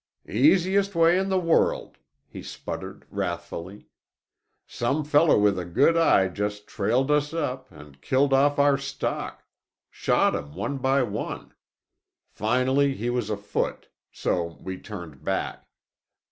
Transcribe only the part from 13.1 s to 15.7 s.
was afoot. So we turned back.